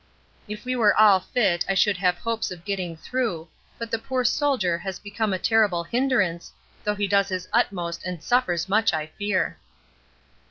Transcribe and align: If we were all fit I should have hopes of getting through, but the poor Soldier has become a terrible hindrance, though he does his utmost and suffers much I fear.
If 0.47 0.65
we 0.65 0.75
were 0.75 0.97
all 0.97 1.19
fit 1.19 1.63
I 1.69 1.75
should 1.75 1.97
have 1.97 2.17
hopes 2.17 2.49
of 2.49 2.65
getting 2.65 2.97
through, 2.97 3.49
but 3.77 3.91
the 3.91 3.99
poor 3.99 4.25
Soldier 4.25 4.79
has 4.79 4.97
become 4.97 5.31
a 5.31 5.37
terrible 5.37 5.83
hindrance, 5.83 6.51
though 6.83 6.95
he 6.95 7.05
does 7.07 7.29
his 7.29 7.47
utmost 7.53 8.03
and 8.03 8.23
suffers 8.23 8.67
much 8.67 8.95
I 8.95 9.05
fear. 9.19 9.59